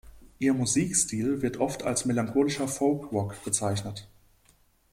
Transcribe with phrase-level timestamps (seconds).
[0.39, 4.09] Ihr Musikstil wird oft als melancholischer Folk-Rock bezeichnet.